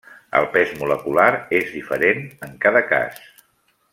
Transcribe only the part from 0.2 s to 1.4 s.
El pes molecular